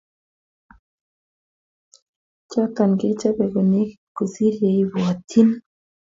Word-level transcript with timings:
Choto 2.49 2.83
kochebo 2.99 3.43
konekit 3.53 3.91
kosir 4.15 4.53
yaibwatyi 4.65 5.41
ni 5.47 5.55